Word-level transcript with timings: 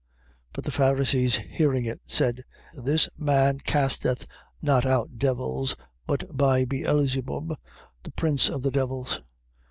12:24. 0.01 0.07
But 0.53 0.63
the 0.63 0.71
Pharisees 0.71 1.35
hearing 1.51 1.85
it, 1.85 2.01
said: 2.07 2.43
This 2.73 3.07
man 3.19 3.59
casteth 3.59 4.25
not 4.59 4.83
out 4.83 5.19
devils 5.19 5.75
but 6.07 6.35
by 6.35 6.65
Beelzebub 6.65 7.53
the 8.01 8.11
prince 8.11 8.49
of 8.49 8.63
the 8.63 8.71
devils. 8.71 9.21